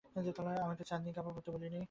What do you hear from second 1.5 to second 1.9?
বলি নে।